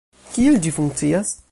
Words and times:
Kiel 0.37 0.57
ĝi 0.63 0.73
funkcias? 0.79 1.39